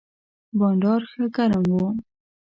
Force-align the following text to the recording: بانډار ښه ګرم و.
بانډار 0.57 1.01
ښه 1.11 1.23
ګرم 1.35 1.65
و. 1.71 1.73